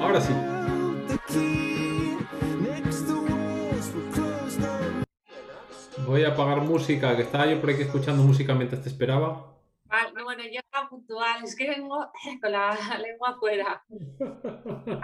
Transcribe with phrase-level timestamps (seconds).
[0.00, 0.32] Ahora sí.
[6.06, 9.54] Voy a apagar música, que estaba yo por aquí escuchando música mientras te esperaba.
[9.84, 12.10] Vale, bueno, ya está puntual, es que vengo
[12.40, 13.84] con la lengua afuera.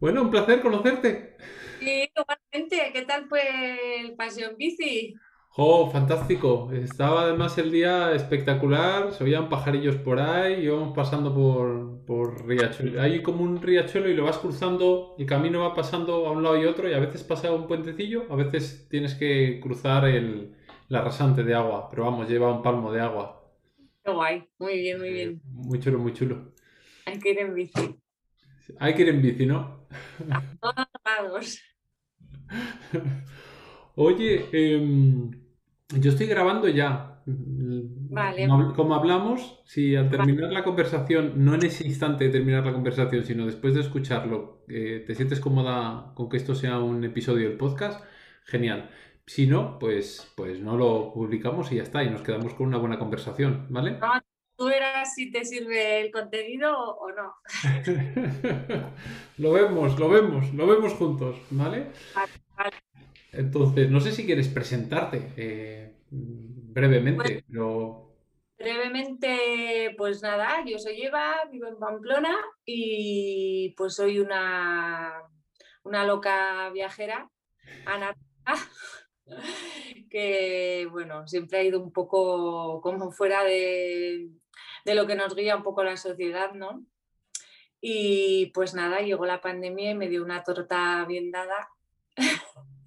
[0.00, 1.36] bueno, un placer conocerte.
[1.78, 5.14] Sí, igualmente, ¿qué tal fue el paseo en bici?
[5.62, 6.70] Oh, fantástico.
[6.72, 13.02] Estaba además el día espectacular, se oían pajarillos por ahí, íbamos pasando por, por riachuelo.
[13.02, 16.56] Hay como un riachuelo y lo vas cruzando, el camino va pasando a un lado
[16.56, 20.56] y otro y a veces pasa un puentecillo, a veces tienes que cruzar el,
[20.88, 23.44] la rasante de agua, pero vamos, lleva un palmo de agua.
[24.02, 25.42] Qué guay, muy bien, muy bien.
[25.44, 26.54] Muy chulo, muy chulo.
[27.04, 28.00] Hay que ir en bici.
[28.78, 29.86] Hay que ir en bici, ¿no?
[30.62, 31.60] Todos lados.
[33.96, 35.39] Oye, em,
[35.98, 37.22] yo estoy grabando ya.
[37.26, 38.48] Vale.
[38.74, 43.24] Como, hablamos, si al terminar la conversación, no en ese instante de terminar la conversación,
[43.24, 47.58] sino después de escucharlo, eh, te sientes cómoda con que esto sea un episodio del
[47.58, 48.04] podcast,
[48.44, 48.90] genial.
[49.26, 52.78] Si no, pues, pues no lo publicamos y ya está, y nos quedamos con una
[52.78, 53.92] buena conversación, ¿vale?
[54.00, 54.12] No,
[54.56, 57.34] tú verás si te sirve el contenido o no.
[59.38, 61.86] lo vemos, lo vemos, lo vemos juntos, ¿vale?
[62.14, 62.76] Vale, vale.
[63.32, 68.06] Entonces, no sé si quieres presentarte eh, brevemente, Pues- pero
[68.58, 72.36] Brevemente, pues nada, yo soy Eva, vivo en Pamplona
[72.66, 75.22] y pues soy una,
[75.82, 77.30] una loca viajera,
[77.86, 78.54] anarquista,
[80.10, 84.28] que bueno, siempre ha ido un poco como fuera de,
[84.84, 86.84] de lo que nos guía un poco la sociedad, ¿no?
[87.80, 91.70] Y pues nada, llegó la pandemia y me dio una torta bien dada.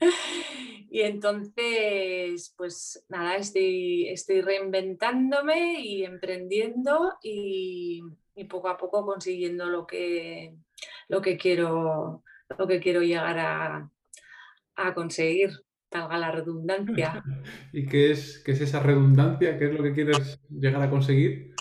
[0.90, 8.04] Y entonces, pues nada, estoy, estoy reinventándome y emprendiendo y,
[8.48, 10.56] poco a poco consiguiendo lo que,
[11.08, 12.24] lo que, quiero,
[12.60, 13.90] lo que quiero llegar a,
[14.76, 17.24] a conseguir, valga la redundancia.
[17.74, 19.58] ¿y qué es, qué es esa redundancia?
[19.58, 21.53] ¿Qué es lo que quieres llegar a conseguir?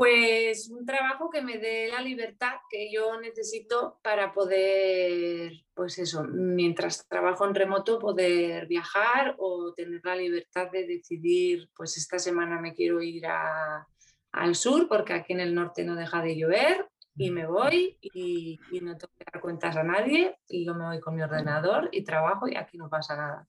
[0.00, 6.24] Pues un trabajo que me dé la libertad que yo necesito para poder, pues eso,
[6.24, 12.58] mientras trabajo en remoto, poder viajar o tener la libertad de decidir, pues esta semana
[12.62, 13.86] me quiero ir a-
[14.32, 18.58] al sur porque aquí en el norte no deja de llover y me voy y,
[18.72, 21.90] y no tengo que dar cuentas a nadie y yo me voy con mi ordenador
[21.92, 23.48] y trabajo y aquí no pasa nada.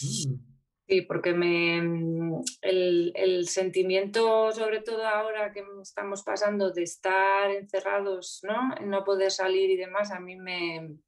[0.00, 0.51] Mm,
[0.92, 7.50] Sí, porque me, mm, el, el sentimiento, sobre todo ahora que estamos pasando de estar
[7.50, 8.74] encerrados, ¿no?
[8.84, 10.98] No poder salir y demás, a mí me,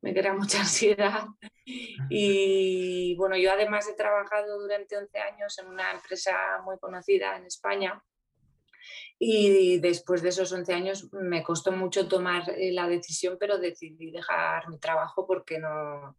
[0.00, 1.26] me crea mucha ansiedad.
[2.08, 6.32] Y bueno, yo además he trabajado durante 11 años en una empresa
[6.64, 8.02] muy conocida en España.
[9.16, 14.10] Y después de esos 11 años me costó mucho tomar eh, la decisión, pero decidí
[14.10, 16.16] dejar mi trabajo porque no,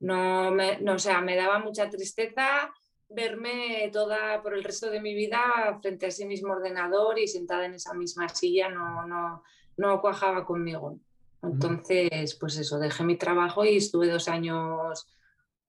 [0.00, 2.72] no, me, no, o sea, me daba mucha tristeza
[3.08, 7.64] verme toda por el resto de mi vida frente a ese mismo ordenador y sentada
[7.64, 9.42] en esa misma silla, no, no,
[9.76, 10.98] no cuajaba conmigo.
[11.42, 15.06] Entonces, pues eso, dejé mi trabajo y estuve dos años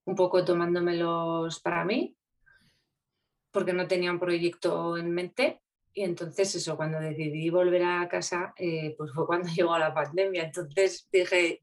[0.04, 2.16] un poco tomándomelos para mí,
[3.50, 5.62] porque no tenía un proyecto en mente.
[5.92, 10.44] Y entonces eso, cuando decidí volver a casa, eh, pues fue cuando llegó la pandemia.
[10.44, 11.62] Entonces dije,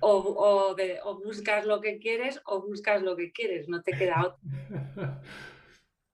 [0.00, 3.92] o, o, de, o, buscas lo que quieres o buscas lo que quieres, no te
[3.92, 4.40] queda otro.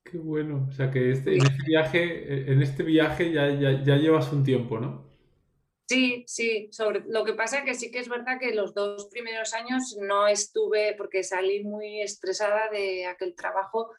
[0.04, 3.96] Qué bueno, o sea que este, en este viaje, en este viaje ya, ya, ya,
[3.96, 5.10] llevas un tiempo, ¿no?
[5.88, 9.54] Sí, sí, sobre lo que pasa que sí que es verdad que los dos primeros
[9.54, 13.90] años no estuve porque salí muy estresada de aquel trabajo.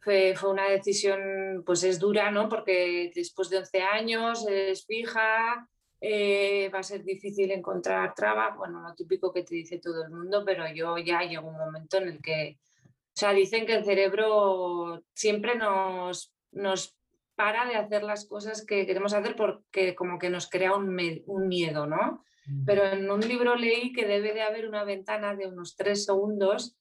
[0.00, 2.48] Fue, fue una decisión, pues es dura, ¿no?
[2.48, 5.68] Porque después de 11 años es fija,
[6.00, 10.10] eh, va a ser difícil encontrar trabajo, bueno, lo típico que te dice todo el
[10.10, 13.84] mundo, pero yo ya llegó un momento en el que, o sea, dicen que el
[13.84, 16.96] cerebro siempre nos, nos
[17.34, 21.48] para de hacer las cosas que queremos hacer porque como que nos crea un, un
[21.48, 22.24] miedo, ¿no?
[22.66, 26.76] Pero en un libro leí que debe de haber una ventana de unos tres segundos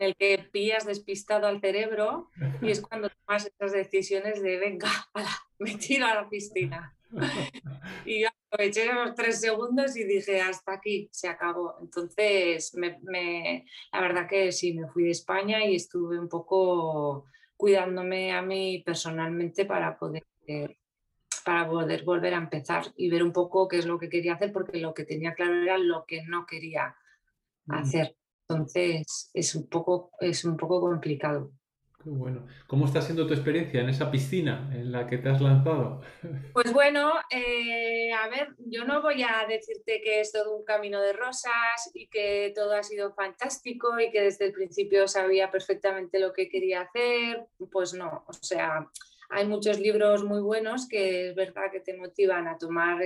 [0.00, 2.30] en el que pillas despistado al cerebro
[2.62, 4.88] y es cuando tomas esas decisiones de venga,
[5.58, 6.96] me tiro a la piscina.
[8.06, 11.76] Y yo aproveché los tres segundos y dije, hasta aquí, se acabó.
[11.80, 17.26] Entonces, me, me, la verdad que sí, me fui de España y estuve un poco
[17.56, 20.24] cuidándome a mí personalmente para poder,
[21.44, 24.52] para poder volver a empezar y ver un poco qué es lo que quería hacer,
[24.52, 26.96] porque lo que tenía claro era lo que no quería
[27.68, 28.16] hacer.
[28.50, 31.52] Entonces, es un poco, es un poco complicado.
[32.02, 32.46] Qué bueno.
[32.66, 36.00] ¿Cómo está siendo tu experiencia en esa piscina en la que te has lanzado?
[36.54, 41.00] Pues bueno, eh, a ver, yo no voy a decirte que es todo un camino
[41.00, 46.18] de rosas y que todo ha sido fantástico y que desde el principio sabía perfectamente
[46.18, 47.46] lo que quería hacer.
[47.70, 48.90] Pues no, o sea,
[49.28, 52.98] hay muchos libros muy buenos que es verdad que te motivan a tomar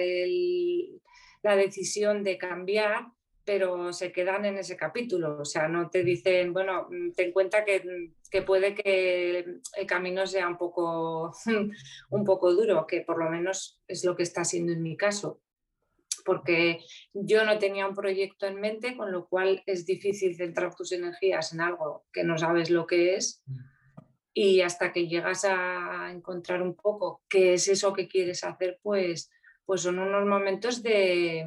[1.42, 3.08] la decisión de cambiar
[3.44, 5.38] pero se quedan en ese capítulo.
[5.40, 9.38] O sea, no te dicen, bueno, mm, ten en cuenta que, que, puede que
[9.76, 11.32] el camino sea un poco,
[12.10, 15.40] un poco duro, que por lo menos es lo que está siendo en mi caso.
[16.24, 16.80] Porque
[17.12, 21.52] yo no tenía un proyecto en mente, con lo cual es difícil centrar tus energías
[21.52, 23.42] en algo que no sabes lo que es.
[23.46, 23.58] Mm.
[24.36, 29.30] Y hasta que llegas a encontrar un poco qué es eso que quieres hacer, pues
[29.66, 31.46] pues son unos momentos de,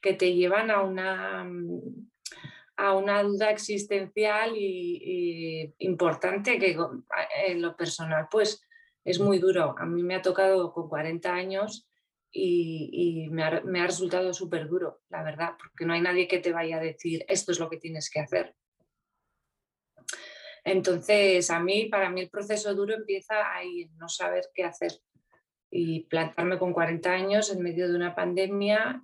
[0.00, 1.48] que te llevan a una,
[2.76, 6.76] a una duda existencial y, importante que
[7.46, 8.66] en lo personal pues
[9.04, 9.74] es muy duro.
[9.78, 11.88] A mí me ha tocado con 40 años
[12.32, 16.76] y, me, ha, resultado súper duro, la verdad, porque no hay nadie que te vaya
[16.76, 18.54] a decir esto es lo que tienes que hacer.
[20.62, 24.92] Entonces, a mí, para mí el proceso duro empieza ahí, en no saber qué hacer
[25.70, 29.02] y plantarme con 40 años en medio de una pandemia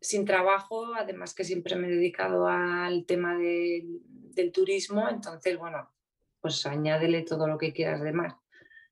[0.00, 5.90] sin trabajo, además que siempre me he dedicado al tema del turismo, entonces, bueno,
[6.40, 8.34] pues añádele todo lo que quieras de más.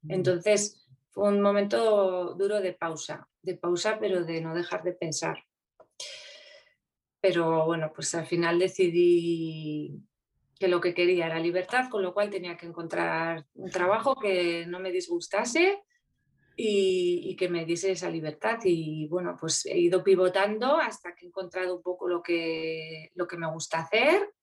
[0.07, 5.45] Entonces, fue un momento duro de pausa, de pausa, pero de no dejar de pensar.
[7.21, 9.99] Pero bueno, pues al final decidí
[10.59, 14.67] que lo que quería era libertad, con lo cual tenía que encontrar un trabajo que
[14.67, 15.83] no me disgustase
[16.61, 18.59] y, que me diese esa libertad.
[18.65, 23.29] Y bueno, pues he ido pivotando hasta que he encontrado un poco lo que, lo
[23.29, 24.35] que me gusta hacer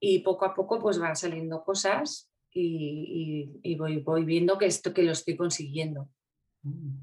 [0.00, 5.02] y poco a poco pues van saliendo cosas y, voy, voy, viendo que esto que
[5.02, 6.08] lo estoy consiguiendo.
[6.62, 6.96] Mm,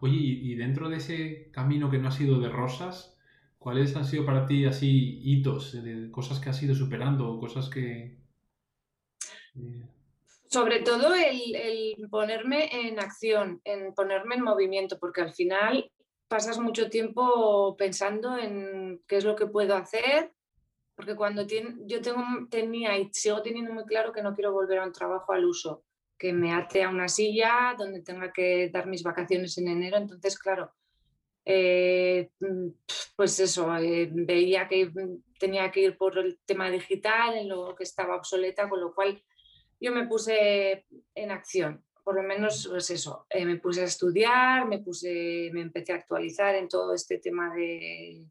[0.00, 3.16] Oye, y dentro de ese camino que no ha sido de rosas,
[3.58, 8.18] ¿cuáles han sido para ti así hitos, de cosas que has ido superando, cosas que...
[9.54, 9.95] Eh,
[10.48, 15.90] sobre todo el, ponerme en acción, en ponerme en movimiento, porque al final
[16.28, 20.32] pasas mucho tiempo pensando en qué es lo que puedo hacer,
[20.94, 24.86] porque cuando yo tengo, tenía y sigo teniendo muy claro que no quiero volver a
[24.86, 25.84] un trabajo al uso,
[26.18, 30.38] que me ate a una silla donde tenga que dar mis vacaciones en enero, entonces
[30.38, 30.72] claro,
[31.44, 32.30] eh,
[33.14, 34.90] pues eso, eh, veía que
[35.38, 39.22] tenía que ir por el tema digital, en lo que estaba obsoleta, con lo cual
[39.80, 44.66] yo me puse en acción, por lo menos pues eso, eh, me puse a estudiar,
[44.66, 48.24] me, puse, me empecé a actualizar en todo este tema de,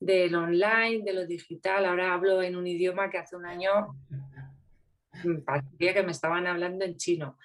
[0.00, 1.84] del online, de lo digital.
[1.84, 3.96] Ahora hablo en un idioma que hace un año
[5.44, 7.38] parecía que me estaban hablando en chino.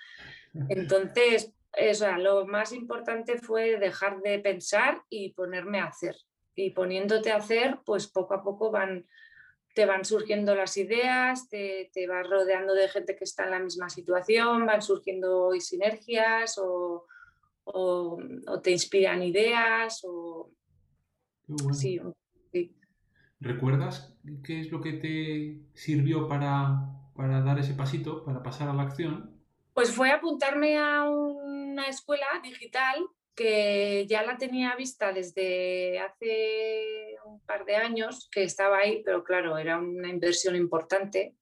[0.70, 6.16] Entonces, eso, lo más importante fue dejar de pensar y ponerme a hacer.
[6.56, 9.08] Y poniéndote a hacer, pues poco a poco van,
[9.74, 13.60] te van surgiendo las ideas, te, te, vas rodeando de gente que está en la
[13.60, 17.08] misma situación, van surgiendo sinergias o,
[17.64, 18.20] o,
[18.62, 20.02] te inspiran ideas.
[20.04, 20.52] O...
[21.72, 22.00] sí,
[23.40, 28.74] ¿Recuerdas qué es lo que te sirvió para, para dar ese pasito, para pasar a
[28.74, 29.44] la acción?
[29.74, 33.06] Pues fue apuntarme a una escuela digital
[33.36, 39.24] que ya la tenía vista desde hace un par de años, que estaba ahí, pero
[39.24, 41.36] claro, era una inversión importante.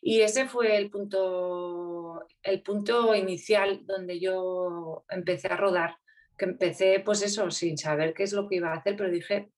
[0.00, 5.96] Y ese fue el punto, el punto inicial donde yo empecé a rodar,
[6.36, 9.50] que empecé pues eso, sin saber qué es lo que iba a hacer, pero dije,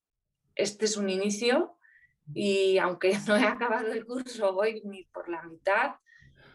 [0.55, 1.77] este es un inicio
[2.33, 5.95] y aunque no he acabado el curso, voy ni por la mitad,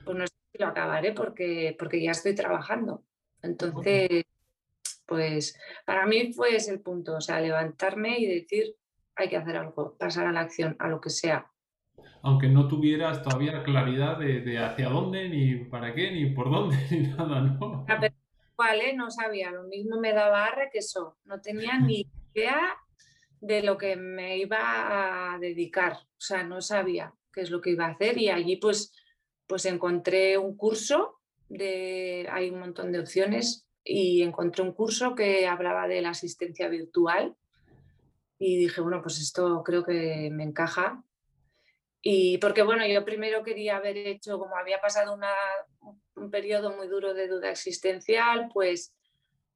[0.04, 3.04] pues no sé si lo acabaré porque, porque ya estoy trabajando.
[3.42, 4.24] Entonces,
[5.06, 8.76] pues para mí fue ese el punto, o sea, levantarme y decir,
[9.20, 11.50] hay que hacer algo, pasar a la acción, a lo que sea.
[12.22, 17.08] Aunque no tuvieras todavía claridad de, hacia dónde, ni para qué, ni por dónde, ni
[17.08, 17.86] nada, ¿no?
[18.56, 22.76] Vale, no sabía, lo mismo me daba arre que eso, no tenía ni idea
[23.40, 27.70] de lo que me iba a dedicar, o sea, no sabía qué es lo que
[27.70, 28.18] iba a hacer.
[28.18, 28.92] Y allí pues,
[29.46, 35.46] pues encontré un curso, de, hay un montón de opciones, y encontré un curso que
[35.46, 37.34] hablaba de la asistencia virtual
[38.42, 41.04] y dije, bueno, pues esto creo que me encaja.
[42.00, 45.34] Y porque, bueno, yo primero quería haber hecho, como había pasado una,
[46.16, 48.96] un periodo muy duro de duda existencial, pues,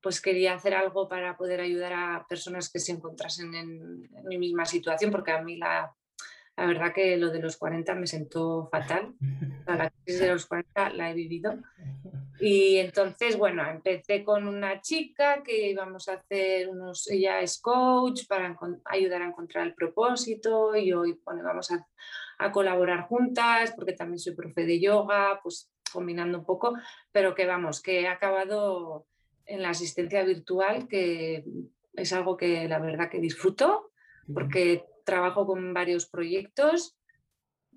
[0.03, 4.67] pues quería hacer algo para poder ayudar a personas que se encontrasen en, mi misma
[4.67, 5.91] situación, porque a mí la,
[6.55, 9.14] La verdad que lo de los 40 me sentó fatal.
[9.67, 11.55] La crisis de los 40 la he vivido.
[12.41, 18.26] Y entonces, bueno, empecé con una chica que íbamos a hacer unos, ella es coach
[18.26, 21.87] para ayudar a encontrar el propósito y hoy bueno, vamos a,
[22.38, 26.75] a colaborar juntas porque también soy profe de yoga, pues combinando un poco,
[27.12, 29.07] pero que vamos, que he acabado
[29.47, 31.45] en la asistencia virtual, que
[31.93, 33.93] es algo que la verdad que disfruto,
[34.33, 36.97] porque trabajo con varios proyectos.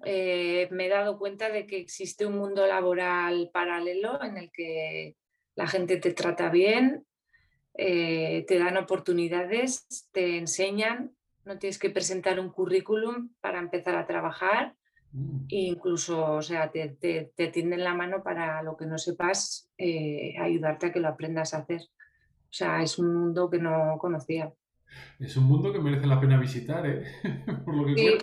[0.05, 5.15] Eh, me he dado cuenta de que existe un mundo laboral paralelo en el que
[5.55, 7.05] la gente te trata bien,
[7.73, 14.05] eh, te dan oportunidades, te enseñan, no tienes que presentar un currículum para empezar a
[14.05, 14.75] trabajar
[15.17, 15.45] Mm.
[15.49, 20.87] incluso, o sea, te, te, tienden la mano para lo que no sepas, eh, ayudarte
[20.87, 21.81] a que lo aprendas a hacer.
[21.81, 24.51] O sea, es un mundo que no conocía.
[25.19, 27.03] Es un mundo que merece la pena visitar, ¿eh?
[27.65, 28.17] Por lo que sí, ¿eh?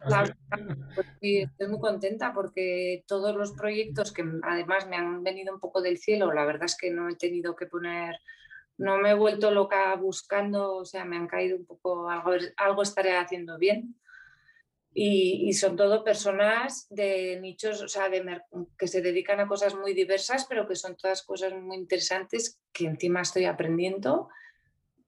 [0.94, 5.60] pues sí, estoy muy contenta porque todos los proyectos que además me han venido un
[5.60, 8.16] poco del cielo, la verdad es que no he tenido que poner,
[8.78, 12.82] no me he vuelto loca buscando, o sea, me han caído un poco, algo, algo
[12.82, 13.96] estaré haciendo bien
[14.96, 18.40] y, son todo personas de nichos, o sea, de,
[18.78, 22.86] que se dedican a cosas muy diversas, pero que son todas cosas muy interesantes que
[22.86, 24.28] encima estoy aprendiendo.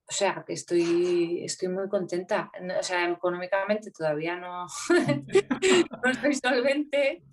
[0.09, 2.53] O sea, que estoy, estoy muy contenta.
[2.79, 4.67] O sea, económicamente todavía no,
[6.05, 7.25] no estoy solvente,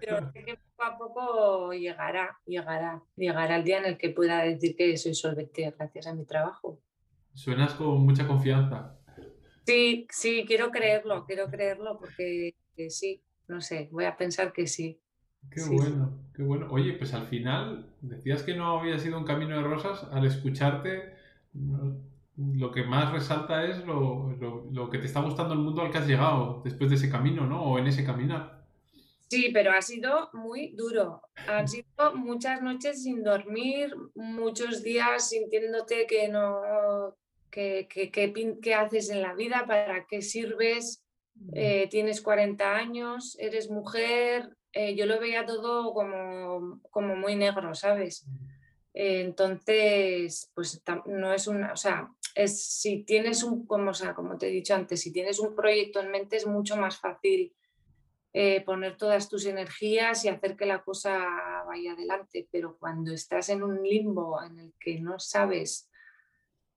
[0.00, 4.42] pero sé que poco a poco llegará, llegará, llegará el día en el que pueda
[4.42, 6.80] decir que soy solvente gracias a mi trabajo.
[7.34, 8.98] Suenas con mucha confianza.
[9.66, 12.54] Sí, sí, quiero creerlo, quiero creerlo porque
[12.88, 15.02] sí, no sé, voy a pensar que sí.
[15.50, 16.68] Qué bueno, qué bueno.
[16.70, 20.04] Oye, pues al final decías que no había sido un camino de rosas.
[20.12, 21.15] Al escucharte,
[22.36, 26.06] lo que más resalta es lo, que te está gustando el mundo al que has
[26.06, 27.62] llegado después de ese camino, ¿no?
[27.62, 28.64] O en ese caminar.
[29.28, 31.22] Sí, pero ha sido muy duro.
[31.48, 37.16] Han sido muchas noches sin dormir, muchos días sintiéndote que no,
[37.56, 39.64] ¿Qué, haces en la vida?
[39.66, 41.02] ¿Para qué sirves?
[41.54, 44.50] Eh, tienes 40 años, eres mujer.
[44.72, 48.26] Eh, yo lo veía todo como, como muy negro, ¿sabes?
[48.98, 54.48] Entonces, pues no es una, o sea, es, si tienes un, como, sea, como te
[54.48, 57.54] he dicho antes, si tienes un proyecto en mente es mucho más fácil
[58.32, 61.18] eh, poner todas tus energías y hacer que la cosa
[61.66, 65.90] vaya adelante, pero cuando estás en un limbo en el que no sabes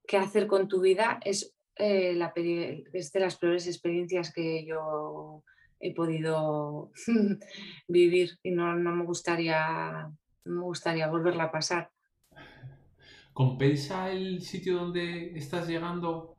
[0.06, 5.42] qué hacer con tu vida es, eh, la, es de las peores experiencias que yo
[5.78, 6.92] he podido
[7.88, 10.10] vivir y no, me gustaría
[10.44, 11.90] me gustaría volverla a pasar.
[13.40, 16.36] ¿Compensa el sitio donde estás llegando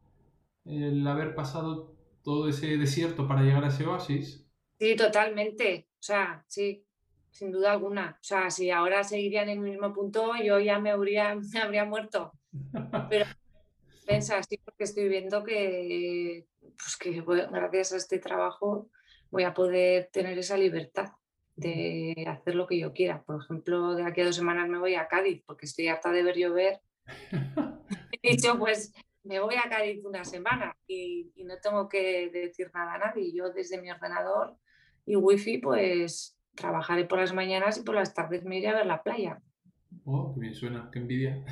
[0.65, 4.47] el haber pasado todo ese desierto para llegar a ese oasis?
[4.77, 5.87] Sí, totalmente.
[5.93, 6.85] O sea, sí,
[7.31, 8.19] sin duda alguna.
[8.21, 11.85] O sea, si ahora seguiría en el mismo punto, yo ya me habría, me habría
[11.85, 12.33] muerto.
[13.09, 13.25] Pero
[14.07, 17.19] así porque estoy viendo que, pues que
[17.51, 18.91] gracias a este trabajo
[19.31, 21.13] voy a poder tener esa libertad
[21.55, 23.23] de hacer lo que yo quiera.
[23.23, 26.21] Por ejemplo, de aquí a dos semanas me voy a Cádiz porque estoy harta de
[26.21, 26.79] ver llover.
[28.23, 28.93] He dicho, pues
[29.23, 33.33] me voy a Cádiz una semana y, no tengo que decir nada a nadie.
[33.33, 34.57] Yo desde mi ordenador
[35.05, 38.85] y wifi, pues trabajaré por las mañanas y por las tardes me iré a ver
[38.85, 39.41] la playa.
[40.05, 41.43] Oh, qué bien suena, qué envidia.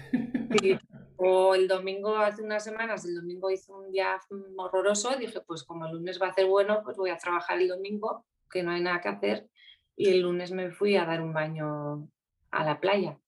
[1.18, 4.18] O el domingo, hace unas semanas, el domingo hizo un día
[4.58, 7.68] horroroso, dije, pues como el lunes va a ser bueno, pues voy a trabajar el
[7.68, 9.50] domingo, que no hay nada que hacer,
[9.98, 12.10] y el lunes me fui a dar un baño
[12.52, 13.20] a la playa.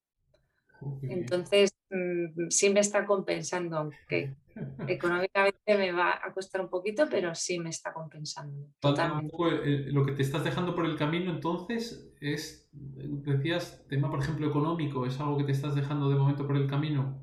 [1.02, 4.36] Entonces, mm, sí me está compensando, aunque
[4.88, 8.68] económicamente me va a costar un poquito, pero sí me está compensando.
[8.80, 9.36] Totalmente.
[9.64, 14.48] Eh, lo que te estás dejando por el camino, entonces, es, decías, tema, por ejemplo,
[14.48, 17.22] económico, ¿es algo que te estás dejando de momento por el camino?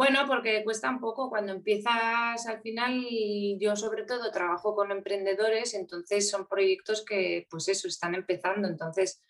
[0.00, 3.04] Bueno, porque cuesta un poco cuando empiezas al final,
[3.60, 9.22] yo sobre todo trabajo con emprendedores, entonces son proyectos que pues eso, están empezando, entonces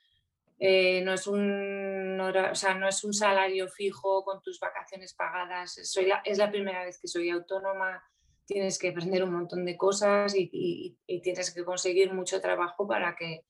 [0.62, 5.80] eh, no, es un, o sea, no es un salario fijo con tus vacaciones pagadas,
[5.84, 8.04] soy es la primera vez que soy autónoma,
[8.44, 13.46] tienes que aprender un montón de cosas y, tienes que conseguir mucho trabajo para que,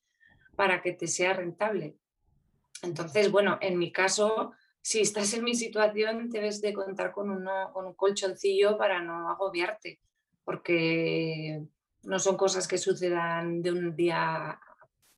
[0.55, 1.97] para que te sea rentable.
[2.83, 4.53] Entonces, bueno, en mi caso
[4.83, 10.01] si estás en mi situación, debes de contar con, con un colchoncillo para no agobiarte,
[10.45, 11.63] porque
[12.05, 14.59] no son cosas que sucedan de un día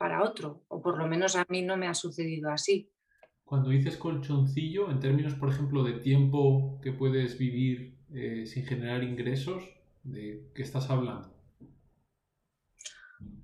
[0.03, 2.91] para otro, o por lo menos a mí no me ha sucedido así.
[3.45, 9.05] Cuando dices colchoncillo, en términos, por ejemplo, de tiempo que puedes vivir eh, sin generar
[9.05, 9.63] ingresos,
[10.03, 11.33] ¿de qué estás hablando?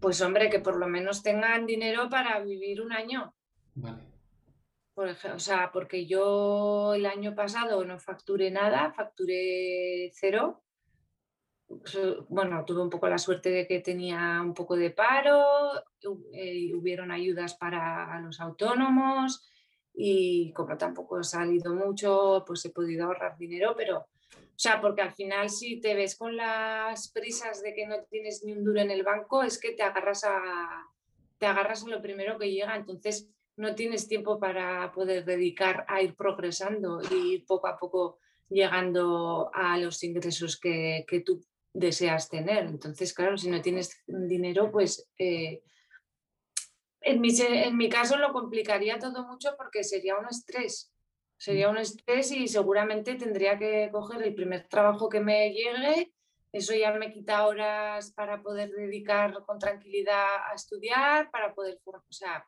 [0.00, 3.32] Pues hombre, que por lo menos tengan dinero para vivir un año.
[3.76, 4.02] Vale.
[4.94, 10.64] Por ejemplo, o sea, porque yo el año pasado no facturé nada, facturé cero.
[12.28, 15.44] Bueno, tuve un poco la suerte de que tenía un poco de paro,
[16.32, 19.46] eh, hubieron ayudas para los autónomos
[19.92, 24.06] y como tampoco he salido mucho, pues he podido ahorrar dinero, pero
[24.58, 28.42] o sea, porque al final si te ves con las prisas de que no tienes
[28.44, 30.84] ni un duro en el banco, es que te agarras a,
[31.38, 32.74] te agarras a lo primero que llega.
[32.74, 38.18] Entonces no tienes tiempo para poder dedicar a ir progresando y ir poco a poco
[38.48, 41.40] llegando a los ingresos que, que tú
[41.72, 42.66] deseas tener.
[42.66, 45.62] Entonces, claro, si no tienes dinero, pues eh,
[47.00, 50.92] en, mi, en mi caso lo complicaría todo mucho porque sería un estrés.
[51.36, 56.12] Sería un estrés y seguramente tendría que coger el primer trabajo que me llegue.
[56.52, 62.02] Eso ya me quita horas para poder dedicar con tranquilidad a estudiar, para poder, o
[62.08, 62.44] sea,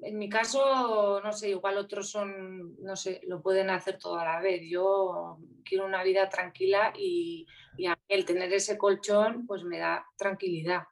[0.00, 4.24] en mi caso, no sé, igual otros son, no sé, lo pueden hacer todo a
[4.24, 4.62] la vez.
[4.68, 7.46] Yo quiero una vida tranquila y,
[7.76, 10.84] y el tener ese colchón, pues me da tranquilidad.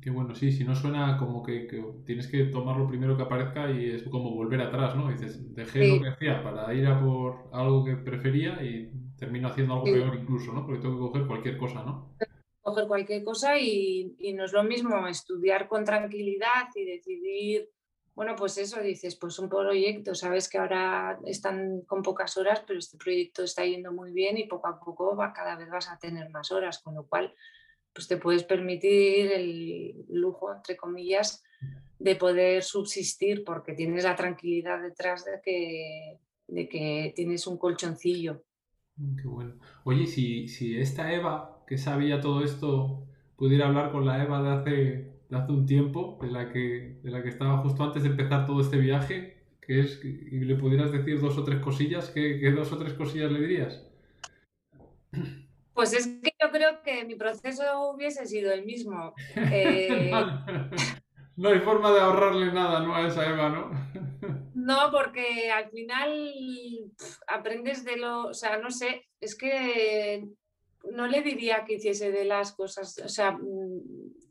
[0.00, 1.68] Qué bueno, sí, si no suena como que,
[2.04, 5.10] tienes que tomar lo primero que aparezca y es como volver atrás, ¿no?
[5.10, 9.74] Dices, dejé lo que hacía para ir a por algo que prefería y termino haciendo
[9.74, 10.64] algo peor incluso, ¿no?
[10.64, 12.16] Porque tengo que coger cualquier cosa, ¿no?
[12.62, 17.68] Coger cualquier cosa y, y no es lo mismo estudiar con tranquilidad y decidir,
[18.14, 22.78] bueno, pues eso, dices, pues un proyecto, sabes que ahora están con pocas horas, pero
[22.78, 25.98] este proyecto está yendo muy bien y poco a poco va, cada vez vas a
[25.98, 27.34] tener más horas, con lo cual
[27.92, 31.42] pues te puedes permitir el lujo, entre comillas,
[31.98, 38.44] de poder subsistir porque tienes la tranquilidad detrás de que, de que tienes un colchoncillo.
[38.96, 39.54] Mm, qué bueno.
[39.84, 44.50] Oye, si, si esta Eva, que sabía todo esto, pudiera hablar con la Eva de
[44.50, 48.46] hace, hace un tiempo, de la, que, de la que estaba justo antes de empezar
[48.46, 52.50] todo este viaje, que es, y le pudieras decir dos o tres cosillas, ¿qué, qué
[52.50, 53.86] dos o tres cosillas le dirías?
[55.74, 59.14] Pues es que yo creo que mi proceso hubiese sido el mismo.
[59.36, 60.10] Eh,
[61.36, 62.94] no hay forma de ahorrarle nada ¿no?
[62.94, 63.70] a esa Eva, ¿no?
[64.54, 66.92] no, porque al final
[67.26, 70.28] aprendes de lo, o sea, no sé, es que
[70.92, 73.38] no le diría que hiciese de las cosas, o sea,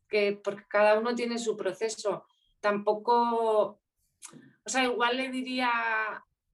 [0.09, 2.25] que porque cada uno tiene su proceso.
[2.59, 3.79] Tampoco,
[4.65, 5.71] o sea, igual le diría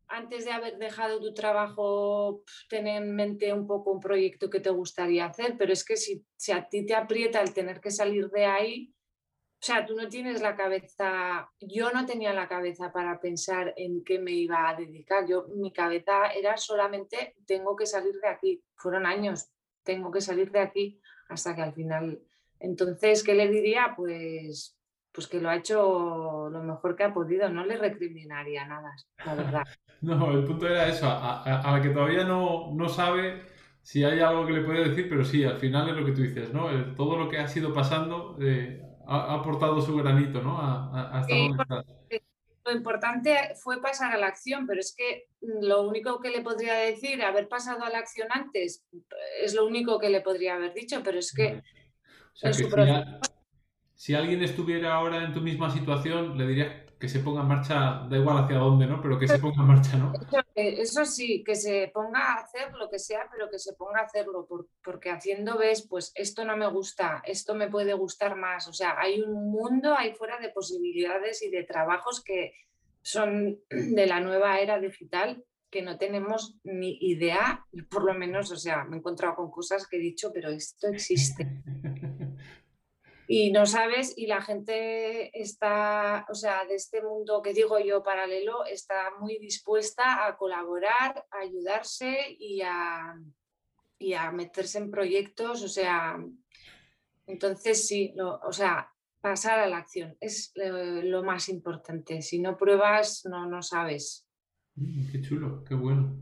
[0.07, 4.69] antes de haber dejado tu trabajo, tener en mente un poco un proyecto que te
[4.69, 8.29] gustaría hacer, pero es que si, si, a ti te aprieta el tener que salir
[8.29, 8.93] de ahí,
[9.61, 14.03] o sea, tú no tienes la cabeza, yo no tenía la cabeza para pensar en
[14.03, 18.63] qué me iba a dedicar, yo mi cabeza era solamente tengo que salir de aquí,
[18.75, 19.49] fueron años,
[19.83, 22.21] tengo que salir de aquí hasta que al final,
[22.65, 23.93] entonces, ¿qué le diría?
[23.95, 24.75] Pues
[25.15, 28.93] pues que lo ha hecho lo mejor que ha podido, no le recriminaría nada,
[29.25, 29.63] la verdad.
[30.01, 33.41] No, el punto era eso, a, la que todavía no, no, sabe
[33.81, 36.21] si hay algo que le puede decir, pero sí, al final es lo que tú
[36.21, 36.67] dices, ¿no?
[36.95, 40.59] todo lo que ha sido pasando eh, ha, aportado su granito, ¿no?
[40.59, 41.25] A,
[42.65, 46.75] Lo importante fue pasar a la acción, pero es que lo único que le podría
[46.75, 48.85] decir, haber pasado a la acción antes,
[49.41, 51.63] es lo único que le podría haber dicho, pero es que,
[53.95, 58.05] si alguien estuviera ahora en tu misma situación, le dirías que se ponga en marcha,
[58.09, 59.01] da igual hacia dónde, ¿no?
[59.01, 60.13] Pero que se ponga en marcha, ¿no?
[60.55, 64.03] Eso, sí, que se ponga a hacer lo que sea, pero que se ponga a
[64.05, 64.47] hacerlo,
[64.83, 68.67] porque haciendo ves, pues esto no me gusta, esto me puede gustar más.
[68.67, 72.53] O sea, hay un mundo ahí fuera de posibilidades y de trabajos que
[73.01, 78.55] son de la nueva era digital que no tenemos ni idea, por lo menos, o
[78.55, 81.61] sea, me he encontrado con cosas que he dicho, pero esto existe.
[83.27, 88.03] y no sabes, y la gente está, o sea, de este mundo que digo yo
[88.03, 93.15] paralelo, está muy dispuesta a colaborar, a ayudarse y a,
[93.97, 96.17] y a meterse en proyectos, o sea,
[97.25, 102.21] entonces sí, o sea, pasar a la acción es lo, más importante.
[102.21, 104.27] Si no pruebas, no, no sabes.
[104.75, 106.15] Mm, qué chulo, qué bueno.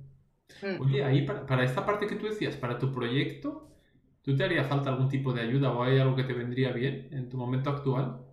[0.61, 0.81] Mm.
[0.81, 3.72] Oye, ahí para, para esta parte que tú decías, para tu proyecto,
[4.23, 7.09] ¿Tú te haría falta algún tipo de ayuda o hay algo que te vendría bien
[7.11, 8.25] en tu momento actual?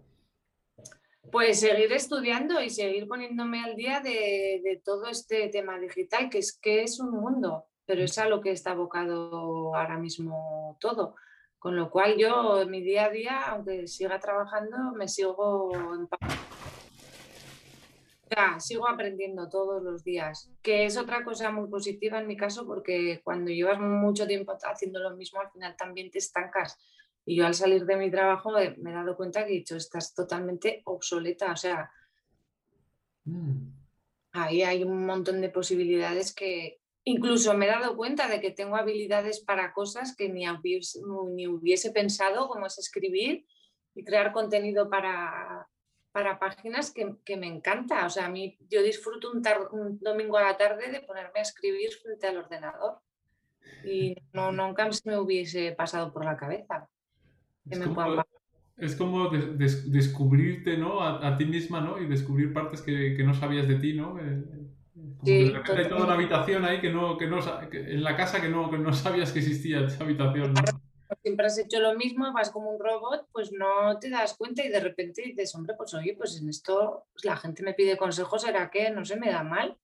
[1.33, 6.57] Pues seguir estudiando y seguir poniéndome al día de, todo este tema digital, que es
[6.57, 11.17] que es un mundo, pero es a lo que está abocado ahora mismo todo.
[11.59, 15.73] Con lo cual yo en mi día a día, aunque siga trabajando, me sigo
[18.59, 23.21] sigo aprendiendo todos los días, que es otra cosa muy positiva en mi caso porque
[23.25, 26.79] cuando llevas mucho tiempo haciendo lo mismo al final también te estancas
[27.25, 30.15] Y yo al salir de mi trabajo me, he dado cuenta que he dicho, estás
[30.15, 31.91] totalmente obsoleta, o sea,
[33.25, 33.69] mm.
[34.33, 38.77] ahí hay un montón de posibilidades que incluso me he dado cuenta de que tengo
[38.77, 41.01] habilidades para cosas que ni hubiese,
[41.35, 43.47] ni hubiese pensado, como es escribir
[43.95, 45.69] y crear contenido para,
[46.13, 48.07] para páginas que, que, me encanta.
[48.07, 49.43] O sea, a mí yo disfruto un,
[49.73, 52.99] un, domingo a la tarde de ponerme a escribir frente al ordenador
[53.85, 56.89] y no, nunca se me hubiese pasado por la cabeza.
[58.77, 61.03] Es como, descubrirte ¿no?
[61.03, 62.01] A, ti misma ¿no?
[62.01, 63.93] y descubrir partes que, que no sabías de ti.
[63.93, 64.19] ¿no?
[64.19, 64.43] Eh,
[65.23, 67.39] de repente hay toda una habitación ahí que no, que no
[67.73, 70.55] en la casa que no, que no sabías que existía esa habitación.
[70.55, 70.80] ¿no?
[71.23, 74.69] Siempre has hecho lo mismo, vas como un robot, pues no te das cuenta y
[74.69, 78.43] de repente dices, hombre, pues oye, pues en esto pues la gente me pide consejos,
[78.43, 79.79] ¿será que no se me da mal?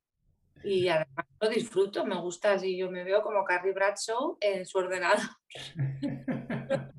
[0.64, 4.78] Y además lo disfruto, me gusta así, yo me veo como Carrie Bradshaw en su
[4.78, 5.18] ordenador.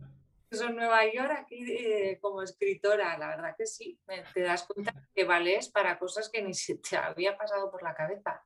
[0.49, 3.99] Eso en Nueva York, aquí eh, como escritora, la verdad que sí,
[4.33, 7.93] te das cuenta que vales para cosas que ni se te había pasado por la
[7.93, 8.45] cabeza.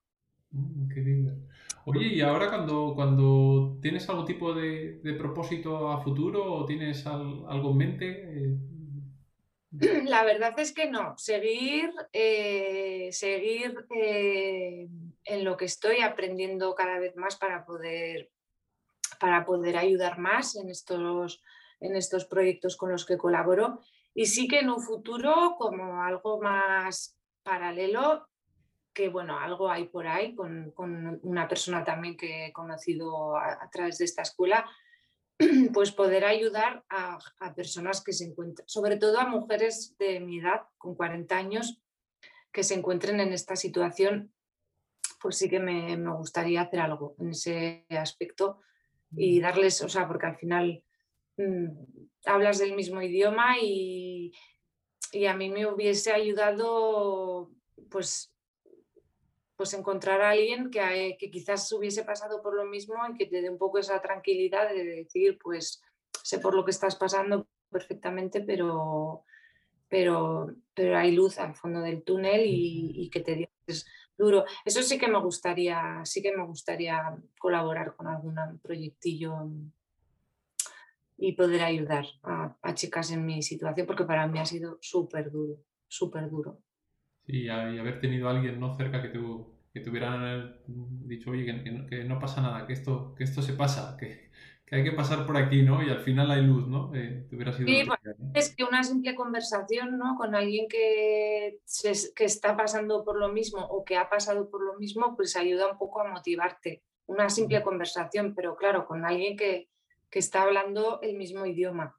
[0.49, 1.01] Mm, qué
[1.85, 7.71] Oye, y ahora cuando, cuando tienes algún tipo de, propósito a futuro o tienes algo
[7.71, 8.07] en mente?
[8.09, 11.17] Eh, La verdad es que no.
[11.17, 14.87] Seguir, eh, seguir eh,
[15.23, 18.29] en lo que estoy aprendiendo cada vez más para poder,
[19.19, 21.41] para poder ayudar más en estos,
[21.79, 23.79] en estos proyectos con los que colaboro.
[24.13, 28.27] Y sí que en un futuro, como algo más paralelo,
[28.93, 30.73] que bueno, algo hay por ahí con,
[31.23, 34.69] una persona también que he conocido a, través de esta escuela,
[35.73, 37.19] pues poder ayudar a,
[37.55, 41.81] personas que se encuentran, sobre todo a mujeres de mi edad, con 40 años,
[42.51, 44.33] que se encuentren en esta situación,
[45.21, 48.59] pues sí que me, gustaría hacer algo en ese aspecto
[49.15, 49.41] y mm.
[49.41, 50.83] darles, o sea, porque al final
[51.37, 51.67] mm,
[52.25, 54.33] hablas del mismo idioma y,
[55.13, 57.51] y a mí me hubiese ayudado
[57.89, 58.33] pues
[59.61, 63.43] pues encontrar a alguien que, que quizás hubiese pasado por lo mismo y que te
[63.43, 65.83] dé un poco esa tranquilidad de decir, pues
[66.23, 69.23] sé por lo que estás pasando perfectamente, pero,
[69.87, 73.35] pero, pero hay luz al fondo del túnel y, que te
[73.67, 73.85] dices
[74.17, 74.45] duro.
[74.65, 79.47] Eso sí que me gustaría, sí que me gustaría colaborar con algún proyectillo
[81.17, 85.29] y poder ayudar a, a chicas en mi situación, porque para mí ha sido súper
[85.29, 86.63] duro, súper duro.
[87.31, 88.75] Y haber tenido a alguien ¿no?
[88.75, 89.19] cerca que te,
[89.73, 91.45] que te hubieran dicho, oye,
[91.89, 94.29] que, no, pasa nada, que esto, que esto se pasa, que,
[94.65, 95.81] que, hay que pasar por aquí, ¿no?
[95.81, 96.93] Y al final hay luz, ¿no?
[96.93, 97.87] Eh, te hubiera sido sí,
[98.33, 100.15] es que una simple conversación, ¿no?
[100.17, 101.59] Con alguien que,
[102.15, 105.71] que está pasando por lo mismo o que ha pasado por lo mismo, pues ayuda
[105.71, 106.83] un poco a motivarte.
[107.05, 109.69] Una simple conversación, pero claro, con alguien que,
[110.09, 111.97] que está hablando el mismo idioma.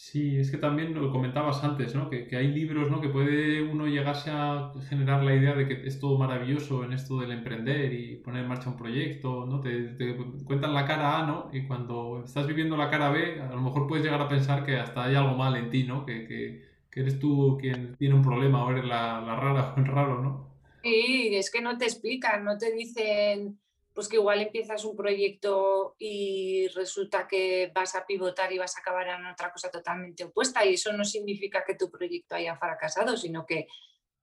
[0.00, 2.08] Sí, es que también lo comentabas antes, ¿no?
[2.08, 3.02] Que, hay libros, ¿no?
[3.02, 7.20] Que puede uno llegarse a generar la idea de que es todo maravilloso en esto
[7.20, 9.60] del emprender y poner en marcha un proyecto, ¿no?
[9.60, 11.50] Te, cuentan la cara A, ¿no?
[11.52, 14.78] Y cuando estás viviendo la cara B, a lo mejor puedes llegar a pensar que
[14.78, 16.06] hasta hay algo mal en ti, ¿no?
[16.06, 19.86] Que, que, eres tú quien tiene un problema o eres la, la rara o el
[19.86, 20.48] raro, ¿no?
[20.82, 23.60] Sí, es que no te explican, no te dicen
[24.00, 28.80] pues que igual empiezas un proyecto y resulta que vas a pivotar y vas a
[28.80, 33.14] acabar en otra cosa totalmente opuesta y eso no significa que tu proyecto haya fracasado,
[33.18, 33.68] sino que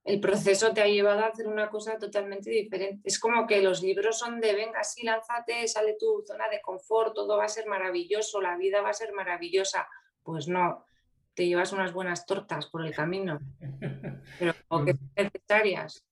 [0.03, 3.07] el proceso te ha llevado a hacer una cosa totalmente diferente.
[3.07, 7.13] Es como que los libros son de venga, sí, lánzate, sale tu zona de confort,
[7.13, 9.87] todo va a ser maravilloso, la vida va a ser maravillosa.
[10.23, 10.87] Pues no,
[11.35, 13.37] te llevas unas buenas tortas por el camino,
[14.39, 16.03] pero que son necesarias.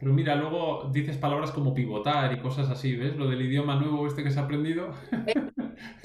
[0.00, 3.16] Pero mira, luego dices palabras como pivotar y cosas así, ¿ves?
[3.16, 4.94] Lo del idioma nuevo este que se ha aprendido.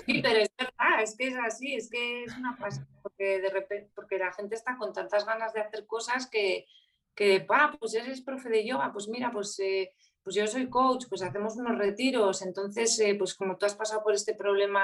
[0.05, 3.49] Sí, pero es verdad, es que es así, es que es una pasada, porque de
[3.49, 6.65] repente, porque la gente está con tantas ganas de hacer cosas que,
[7.13, 9.91] que ah, pues eres profe de yoga, pues mira, pues, eh,
[10.23, 14.03] pues yo soy coach, pues hacemos unos retiros, entonces, eh, pues como tú has pasado
[14.03, 14.83] por este problema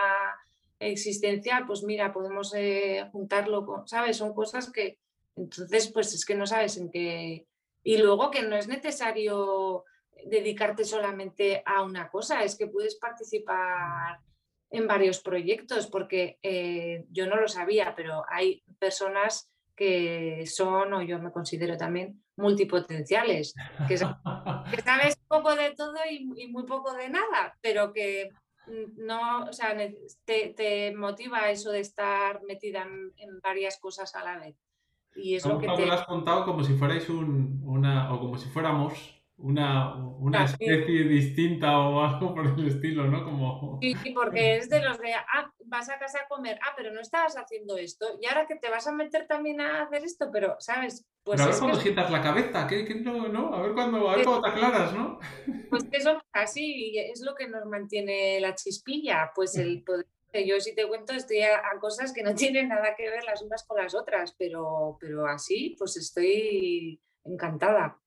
[0.80, 4.18] existencial, pues mira, podemos eh, juntarlo con, ¿sabes?
[4.18, 4.98] Son cosas que,
[5.36, 7.46] entonces, pues es que no sabes en qué
[7.84, 9.86] y luego que no es necesario
[10.26, 14.20] dedicarte solamente a una cosa, es que puedes participar
[14.70, 21.02] en varios proyectos, porque eh, yo no lo sabía, pero hay personas que son, o
[21.02, 23.54] yo me considero también, multipotenciales,
[23.88, 28.30] que, sabes poco de todo y, muy poco de nada, pero que
[28.96, 29.76] no, o sea,
[30.26, 34.56] te, motiva eso de estar metida en varias cosas a la vez.
[35.16, 35.86] Y es lo que te...
[35.86, 41.04] lo has contado como si fuerais un, una, o como si fuéramos una, una especie
[41.04, 43.24] distinta o algo por el estilo, ¿no?
[43.24, 43.80] Como...
[43.82, 47.02] Sí, porque es de los de, ah, vas a casa a comer, ah, pero no
[47.02, 50.56] estabas haciendo esto, y ahora que te vas a meter también a hacer esto, pero,
[50.60, 51.06] ¿sabes?
[51.24, 53.54] Pues a ver cuando sientas la cabeza, ¿qué, no, no?
[53.54, 55.20] A ver cuando, a ver cuando te aclaras, ¿no?
[55.70, 60.60] Pues que somos así, es lo que nos mantiene la chispilla, pues el poder yo
[60.60, 63.78] si te cuento estoy a, cosas que no tienen nada que ver las unas con
[63.78, 67.98] las otras, pero, pero así pues estoy encantada.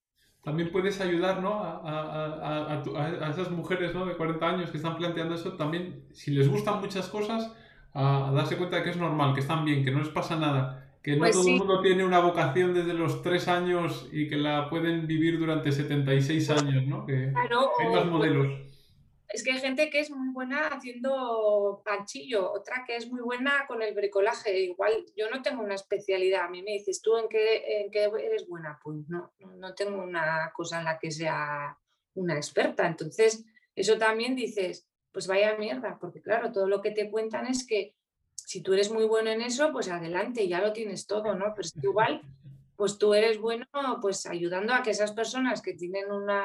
[0.43, 1.55] También puedes ayudar ¿no?
[1.63, 4.05] a, a, a, esas mujeres ¿no?
[4.05, 7.51] de 40 años que están planteando eso, también si les gustan muchas cosas,
[7.95, 10.99] a darse cuenta de que es normal, que están bien, que no les pasa nada,
[11.03, 14.37] que no pues todo el mundo tiene una vocación desde los 3 años y que
[14.37, 17.07] la pueden vivir durante 76 años, ¿no?
[17.07, 18.74] que hay más modelos
[19.29, 23.65] es que hay gente que es muy buena haciendo panchillo, otra que es muy buena
[23.67, 24.61] con el bricolaje.
[24.61, 26.45] Igual yo no tengo una especialidad.
[26.45, 28.79] A mí me dices, ¿tú en qué, en qué eres buena?
[28.83, 31.77] Pues no, no tengo una cosa en la que sea
[32.15, 32.87] una experta.
[32.87, 37.67] Entonces, eso también dices, pues vaya mierda, porque claro, todo lo que te cuentan es
[37.67, 37.95] que
[38.35, 41.55] si tú eres muy bueno en eso, pues adelante, ya lo tienes todo, ¿no?
[41.55, 42.23] Pero es igual,
[42.77, 43.67] pues tú eres bueno,
[44.01, 46.45] pues ayudando a que esas personas que tienen una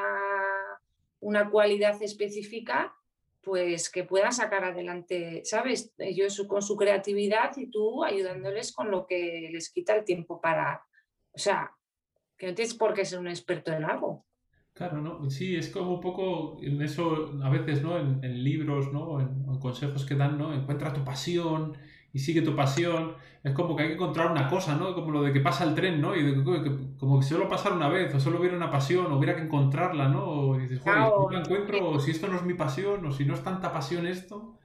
[1.20, 2.94] una cualidad específica,
[3.42, 5.92] pues que puedan sacar adelante, ¿sabes?
[5.98, 10.82] Ellos con su creatividad y tú ayudándoles con lo que les quita el tiempo para,
[11.32, 11.72] o sea,
[12.36, 14.26] que no tienes por qué ser un experto en algo.
[14.72, 15.28] Claro, ¿no?
[15.28, 17.98] Sí, es como un poco en eso, a veces, ¿no?
[17.98, 19.20] En, libros, ¿no?
[19.20, 20.54] En, en, consejos que dan, ¿no?
[20.54, 21.76] Encuentra tu pasión,
[22.12, 23.14] y sigue tu pasión.
[23.42, 24.94] Es como que hay que encontrar una cosa, ¿no?
[24.94, 26.14] Como lo de que pasa el tren, ¿no?
[26.14, 26.44] Y que,
[26.98, 30.08] como que solo pasar una vez, o solo hubiera una pasión, o hubiera que encontrarla,
[30.08, 30.24] ¿no?
[30.24, 33.12] O dices, joder, si no la encuentro, o si esto no es mi pasión, o
[33.12, 34.58] si no es tanta pasión esto.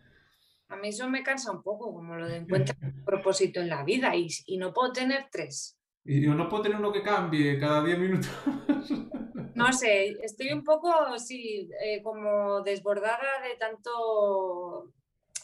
[0.67, 3.83] A mí eso me cansa un poco, como lo de encontrar un propósito en la
[3.83, 5.77] vida, y, y no puedo tener tres.
[6.03, 8.29] Y yo no puedo tener uno que cambie cada diez minutos.
[9.55, 14.91] No sé, estoy un poco, sí, eh, como desbordada de tanto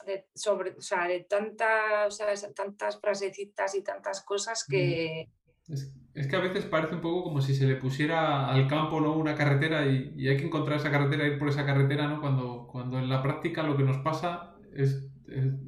[0.06, 2.20] de, sobre, o sea, de tantas,
[2.56, 5.30] tantas frasecitas y tantas cosas que...
[5.68, 9.16] Es, que a veces parece un poco como si se le pusiera al campo ¿no?
[9.16, 12.20] una carretera y, hay que encontrar esa carretera, ir por esa carretera, ¿no?
[12.20, 15.08] Cuando, cuando en la práctica lo que nos pasa es,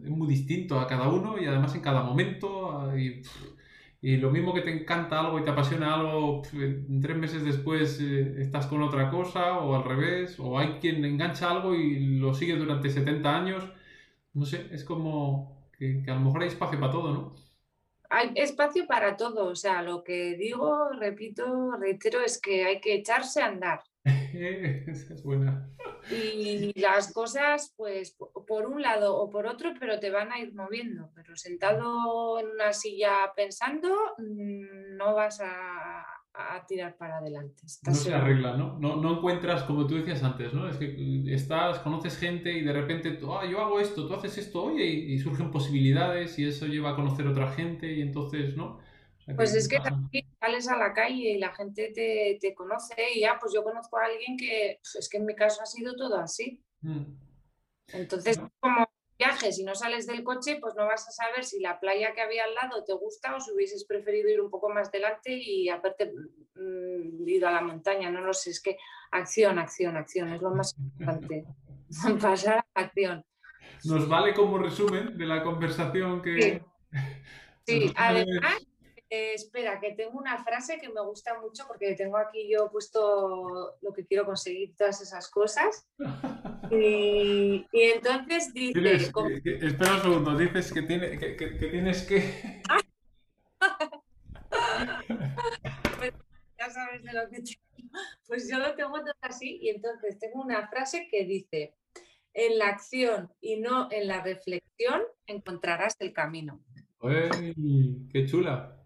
[0.05, 2.91] muy distinto a cada uno y además en cada momento.
[2.97, 3.21] Y,
[4.01, 8.41] y, lo mismo que te encanta algo y te apasiona algo, tres meses después eh,
[8.41, 12.57] estás con otra cosa o al revés, o hay quien engancha algo y lo sigue
[12.57, 13.63] durante 70 años
[14.33, 17.35] no sé, es como que, a lo mejor hay espacio para todo, ¿no?
[18.09, 22.95] Hay espacio para todo, o sea, lo que digo, repito, reitero, es que hay que
[22.95, 23.81] echarse a andar.
[24.05, 25.69] Esa es buena.
[26.11, 28.15] Y las cosas, pues,
[28.47, 31.09] por un lado o por otro, pero te van a ir moviendo.
[31.15, 37.63] Pero sentado en una silla pensando, mm, no vas a, a tirar para adelante.
[37.85, 38.77] no se arregla, ¿no?
[38.79, 39.17] ¿no?
[39.17, 40.67] encuentras, como tú decías antes, ¿no?
[40.67, 44.63] Es que estás, conoces gente y de repente, ah, yo hago esto, tú haces esto,
[44.63, 48.79] oye, y, surgen posibilidades y eso lleva a conocer otra gente y entonces, ¿no?
[49.37, 53.37] pues es que también sales a la calle y la gente te, conoce y ya,
[53.39, 56.17] pues yo conozco a alguien que, pues es que en mi caso ha sido todo
[56.17, 56.61] así.
[56.81, 57.03] Mm.
[57.93, 58.85] Entonces, como
[59.23, 62.21] viajes y no sales del coche, pues no vas a saber si la playa que
[62.21, 65.69] había al lado te gusta o si hubieses preferido ir un poco más delante y
[65.69, 66.13] aparte
[66.55, 68.09] mm, ido a la montaña.
[68.09, 68.77] No lo sé, es que
[69.11, 71.45] acción, acción, acción es lo más importante.
[72.21, 73.25] Pasar a acción.
[73.85, 76.61] Nos vale como resumen de la conversación que...
[77.65, 78.65] Sí, además
[79.09, 83.77] eh, espera, que tengo una frase que me gusta mucho porque tengo aquí yo puesto
[83.81, 85.87] lo que quiero conseguir, todas esas cosas.
[86.71, 88.95] Y, entonces dice...
[88.95, 91.33] espera un segundo, dices que, tiene, que,
[91.69, 92.61] tienes que...
[95.97, 96.13] pues,
[96.57, 97.43] ya sabes de lo que
[98.27, 101.75] Pues yo lo tengo todo así y entonces tengo una frase que dice,
[102.33, 106.59] en la acción y no en la reflexión encontrarás el camino.
[106.99, 108.07] ¡Uy!
[108.11, 108.79] ¡Qué chula!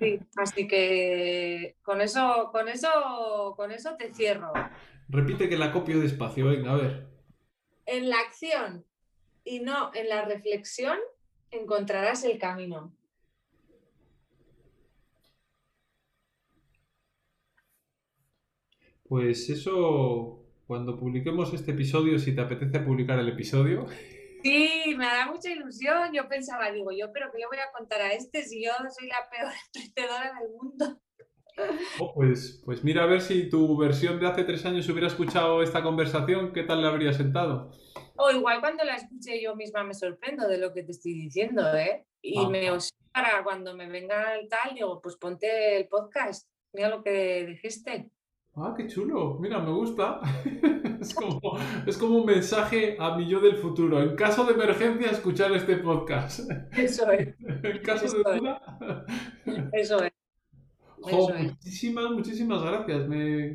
[0.00, 4.52] Sí, así que con eso, con eso, con eso te cierro.
[5.08, 7.06] Repite que la copio despacio, venga, a ver.
[7.86, 8.84] En la acción
[9.44, 10.98] y no en la reflexión
[11.50, 12.94] encontrarás el camino.
[19.04, 23.86] Pues eso, cuando publiquemos este episodio, si te apetece publicar el episodio,
[24.42, 26.12] Sí, me da mucha ilusión.
[26.12, 29.08] Yo pensaba, digo, yo, pero ¿qué le voy a contar a este si yo soy
[29.08, 31.00] la peor emprendedora del mundo?
[32.00, 35.62] Oh, pues, pues mira a ver si tu versión de hace tres años hubiera escuchado
[35.62, 37.70] esta conversación, ¿qué tal le habría sentado?
[38.16, 41.62] O igual cuando la escuché yo misma me sorprendo de lo que te estoy diciendo,
[41.74, 42.06] ¿eh?
[42.22, 42.48] Y ah.
[42.48, 42.68] me
[43.12, 48.10] para cuando me venga el tal, digo, pues ponte el podcast, mira lo que dijiste.
[48.60, 49.38] Ah, qué chulo.
[49.38, 50.20] Mira, me gusta.
[51.86, 54.02] Es como, un mensaje a mi yo del futuro.
[54.02, 56.40] En caso de emergencia, escuchar este podcast.
[56.76, 57.36] Eso es.
[57.62, 58.76] En caso de duda.
[59.72, 60.17] Eso es.
[61.02, 63.08] Muchísimas, muchísimas gracias.
[63.08, 63.50] Me,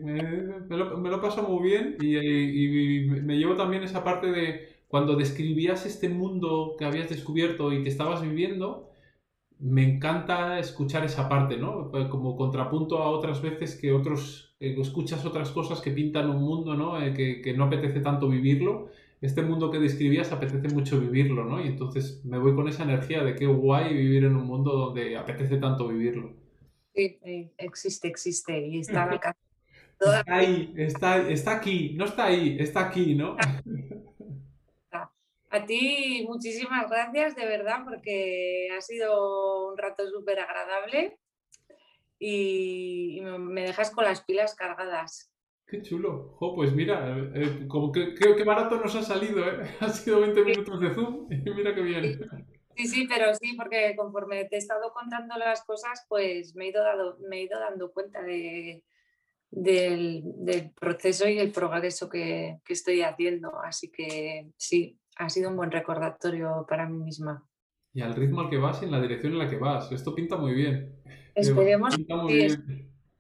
[0.70, 6.10] lo, me, paso muy bien y, me llevo también esa parte de cuando describías este
[6.10, 8.90] mundo que habías descubierto y que estabas viviendo,
[9.60, 11.92] me encanta escuchar esa parte, ¿no?
[12.10, 16.76] Como contrapunto a otras veces que otros eh, escuchas otras cosas que pintan un mundo,
[16.76, 17.02] ¿no?
[17.02, 18.90] Eh, que, que, no apetece tanto vivirlo.
[19.22, 21.64] Este mundo que describías apetece mucho vivirlo, ¿no?
[21.64, 25.18] Y entonces me voy con esa energía de qué guay vivir en un mundo donde
[25.18, 26.43] apetece tanto vivirlo.
[26.94, 27.20] Sí,
[27.58, 29.36] existe, existe y está acá.
[30.00, 33.38] Está ahí, está, está aquí, no está ahí, está aquí, ¿no?
[35.54, 41.20] A ti muchísimas gracias, de verdad, porque ha sido un rato súper agradable
[42.18, 45.32] y, me dejas con las pilas cargadas.
[45.68, 46.36] Qué chulo.
[46.56, 49.70] pues mira, eh, eh, como que barato nos ha salido, ¿eh?
[49.80, 52.20] Ha sido 20 minutos de Zoom y mira qué bien.
[52.76, 56.70] Sí, sí, pero sí, porque conforme te he estado contando las cosas, pues me he
[56.70, 58.84] ido, dado, me he ido dando cuenta de,
[59.52, 63.60] del, proceso y el progreso que, que estoy haciendo.
[63.64, 67.48] Así que sí, ha sido un buen recordatorio para mí misma.
[67.94, 69.92] Y al ritmo al que vas y en la dirección en la que vas.
[69.92, 71.00] Esto pinta muy bien.
[71.36, 71.96] Esperemos.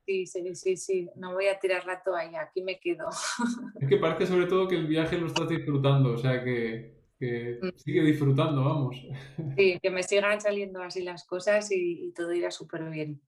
[0.05, 1.09] Sí, sí, sí, sí.
[1.15, 3.07] No voy a tirar la toalla, aquí me quedo.
[3.79, 6.92] Es que parece sobre todo que el viaje lo estás disfrutando, o sea que,
[7.61, 7.69] mm.
[7.75, 8.95] sigue disfrutando, vamos.
[9.57, 13.21] Sí, que me sigan saliendo así las cosas y, todo irá súper bien.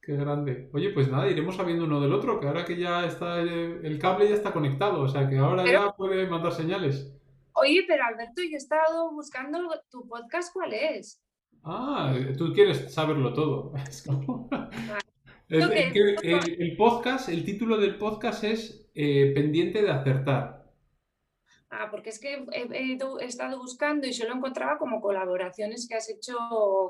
[0.00, 0.70] Qué grande.
[0.72, 4.28] Oye, pues nada, iremos sabiendo uno del otro, que ahora que ya está el, cable
[4.28, 7.14] ya está conectado, o sea que ahora ya puede mandar señales.
[7.52, 9.58] Oye, pero Alberto, yo he estado buscando
[9.90, 11.20] tu podcast, ¿cuál es?
[11.64, 13.72] Ah, tú quieres saberlo todo.
[15.48, 20.57] el, podcast, el título del podcast es eh, Pendiente de acertar.
[21.70, 26.36] Ah, porque es que he, estado buscando y solo encontraba como colaboraciones que has hecho,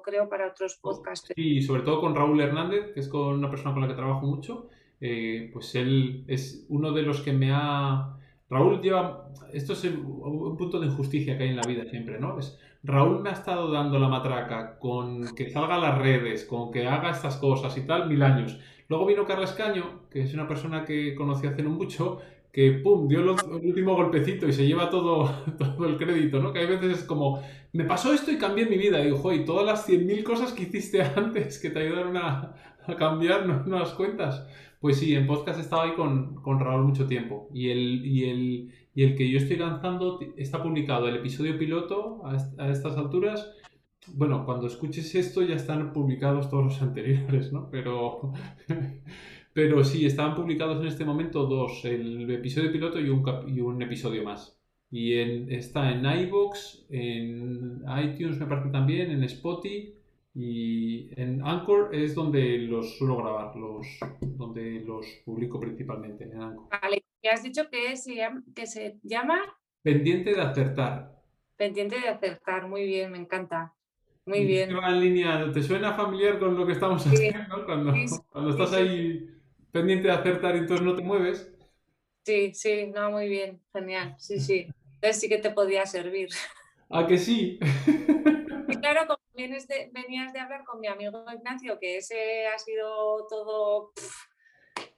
[0.04, 1.32] creo, para otros podcasts.
[1.34, 4.24] Sí, sobre todo con Raúl Hernández, que es con una persona con la que trabajo
[4.26, 4.68] mucho.
[5.00, 8.18] Eh, pues él es uno de los que me ha
[8.50, 12.38] Raúl lleva, esto es un punto de injusticia que hay en la vida siempre, ¿no?
[12.38, 16.70] Es, Raúl me ha estado dando la matraca con que salga a las redes, con
[16.70, 18.58] que haga estas cosas y tal, mil años.
[18.88, 22.20] Luego vino Carlos Caño, que es una persona que conocí hace no mucho,
[22.58, 26.52] que pum, dio el, último golpecito y se lleva todo, todo el crédito, ¿no?
[26.52, 27.40] Que hay veces es como,
[27.72, 29.00] me pasó esto y cambié mi vida.
[29.00, 32.96] Y digo, y todas las 100.000 cosas que hiciste antes que te ayudaron a, a
[32.96, 34.44] cambiar, no, no las cuentas.
[34.80, 37.48] Pues sí, en podcast he estado ahí con, con Raúl mucho tiempo.
[37.54, 42.22] Y el, y, el, y el que yo estoy lanzando está publicado el episodio piloto
[42.26, 43.52] a, estas alturas.
[44.08, 47.70] Bueno, cuando escuches esto ya están publicados todos los anteriores, ¿no?
[47.70, 48.32] Pero,
[49.58, 53.82] pero sí, estaban publicados en este momento dos, el episodio piloto y un, y un
[53.82, 54.56] episodio más.
[54.88, 59.92] Y en, está en iVoox, en iTunes me parece también, en Spotify
[60.32, 63.84] y en Anchor es donde los suelo grabar, los,
[64.20, 66.22] donde los publico principalmente.
[66.22, 66.68] En Anchor.
[66.80, 69.40] Vale, ¿y has dicho que se, llama, que se llama?
[69.82, 71.20] Pendiente de acertar.
[71.56, 73.74] Pendiente de acertar, muy bien, me encanta.
[74.24, 74.70] Muy bien.
[74.70, 77.66] En línea, ¿Te suena familiar con lo que estamos haciendo?
[77.66, 77.92] Cuando,
[78.30, 79.34] cuando estás ahí
[79.72, 81.52] pendiente de acertar y entonces no te mueves.
[82.24, 84.14] Sí, sí, no, muy bien, genial.
[84.18, 84.68] Sí, sí.
[84.94, 86.28] Entonces sí que te podía servir.
[86.90, 87.58] ¿A que sí?
[88.80, 93.92] claro, como de, venías de hablar con mi amigo Ignacio, que ese ha sido todo,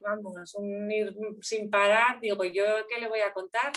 [0.00, 3.72] vamos, un ir sin parar, digo, ¿yo qué le voy a contar?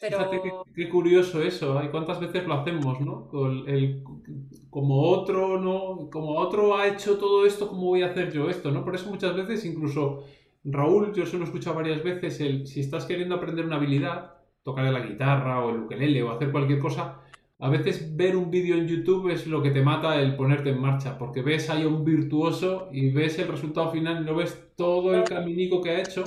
[0.00, 0.18] Pero...
[0.18, 3.30] Fíjate qué, curioso eso, ¿hay cuántas veces lo hacemos, ¿no?
[3.66, 4.02] El,
[4.70, 6.08] como otro, ¿no?
[6.10, 8.82] Como otro ha hecho todo esto, ¿cómo voy a hacer yo esto, ¿no?
[8.82, 10.24] Por eso muchas veces, incluso
[10.64, 14.36] Raúl, yo se lo he escuchado varias veces, el, si estás queriendo aprender una habilidad,
[14.62, 17.20] tocar la guitarra o el ukelele o hacer cualquier cosa,
[17.58, 20.80] a veces ver un vídeo en YouTube es lo que te mata el ponerte en
[20.80, 24.72] marcha, porque ves ahí a un virtuoso y ves el resultado final y no ves
[24.76, 26.24] todo el caminico que ha hecho,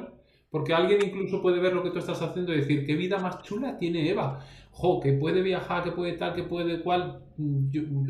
[0.53, 3.41] porque alguien incluso puede ver lo que tú estás haciendo y decir, qué vida más
[3.41, 4.45] chula tiene Eva.
[4.69, 7.23] Jo, que puede viajar, que puede tal, que puede cual.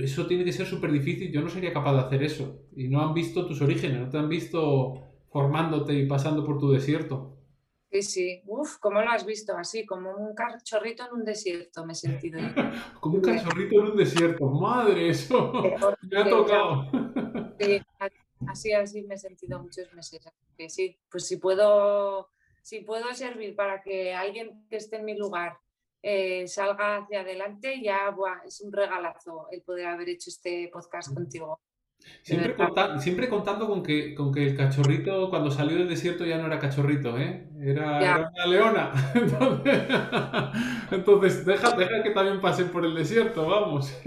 [0.03, 1.31] eso tiene que ser súper difícil.
[1.31, 2.65] Yo no sería capaz de hacer eso.
[2.75, 4.93] Y no han visto tus orígenes, no te han visto
[5.31, 7.37] formándote y pasando por tu desierto.
[7.89, 8.41] Sí, sí.
[8.45, 9.55] Uf, ¿cómo lo has visto?
[9.55, 12.41] Así, como un cachorrito en un desierto, me he sentido.
[12.99, 14.49] como un cachorrito en un desierto.
[14.49, 15.53] Madre, eso
[16.11, 16.91] me ha tocado.
[17.57, 17.81] sí,
[18.47, 20.27] así, así me he sentido muchos meses.
[20.57, 22.32] Que sí, pues si puedo,
[22.63, 25.57] si puedo servir para que alguien que esté en mi lugar
[26.01, 31.59] eh, salga hacia adelante, ya es un regalazo el poder haber hecho este podcast contigo.
[32.21, 32.55] Siempre,
[32.99, 36.59] siempre contando con que, con que el cachorrito cuando salió del desierto ya no era
[36.59, 37.47] cachorrito, ¿eh?
[37.61, 38.91] Era, una leona.
[40.91, 43.97] Entonces, deja, deja, que también pasen por el desierto, vamos.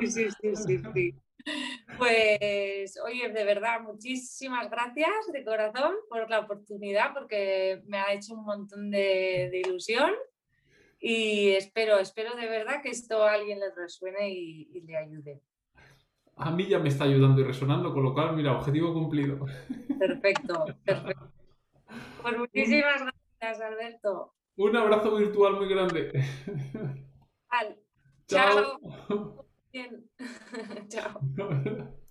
[0.00, 1.14] Sí, sí, sí, sí, sí.
[1.98, 8.34] Pues, oye, de verdad, muchísimas gracias de corazón por la oportunidad, porque me ha hecho
[8.34, 10.10] un montón de, ilusión
[10.98, 15.42] y espero, espero de verdad que esto a alguien le resuene y, le ayude.
[16.36, 19.44] A mí ya me está ayudando y resonando, con lo cual, mira, objetivo cumplido.
[19.68, 20.64] Bien, perfecto.
[22.22, 24.34] Pues muchísimas gracias, Alberto.
[24.56, 26.24] Un abrazo virtual muy grande.
[28.26, 29.36] Chao.
[29.72, 30.04] Bien.
[30.90, 31.20] Chao.